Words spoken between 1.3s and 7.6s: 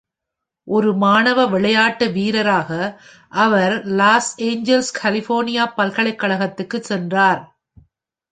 விளையாட்டு வீரராக அவர் லாஸ் ஏஞ்சல்ஸ் கலிபோர்னியா பல்கலைக்கழகத்துக்குச் சென்றார்.